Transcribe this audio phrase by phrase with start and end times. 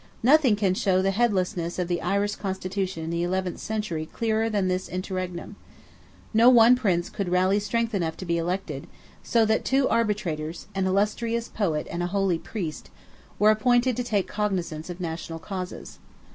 [0.23, 4.67] Nothing can show the headlessness of the Irish Constitution in the eleventh century clearer than
[4.67, 5.57] this interregnum.
[6.33, 8.87] No one Prince could rally strength enough to be elected,
[9.21, 12.89] so that two Arbitrators, an illustrious Poet and a holy Priest,
[13.37, 15.99] were appointed to take cognizance of national causes.